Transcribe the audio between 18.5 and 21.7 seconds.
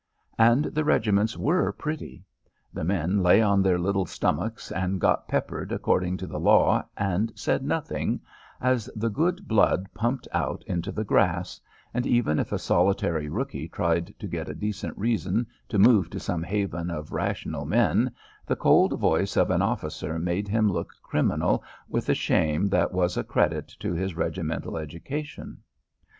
cold voice of an officer made him look criminal